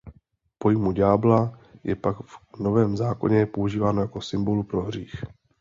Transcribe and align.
Pojmu 0.57 0.91
ďábla 0.91 1.59
je 1.83 1.95
pak 1.95 2.17
v 2.21 2.37
Novém 2.59 2.97
zákoně 2.97 3.45
používáno 3.45 4.01
jako 4.01 4.21
symbolu 4.21 4.63
pro 4.63 4.81
hřích. 4.81 5.21